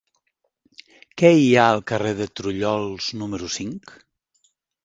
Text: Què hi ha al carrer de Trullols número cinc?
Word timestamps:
Què 1.21 1.29
hi 1.41 1.51
ha 1.55 1.65
al 1.73 1.83
carrer 1.93 2.15
de 2.21 2.29
Trullols 2.39 3.13
número 3.23 3.55
cinc? 3.61 3.95